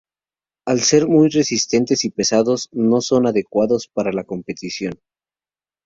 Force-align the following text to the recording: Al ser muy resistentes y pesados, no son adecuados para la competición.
Al 0.65 0.79
ser 0.79 1.07
muy 1.07 1.29
resistentes 1.29 2.05
y 2.05 2.09
pesados, 2.09 2.69
no 2.71 3.01
son 3.01 3.27
adecuados 3.27 3.87
para 3.87 4.11
la 4.11 4.23
competición. 4.23 4.99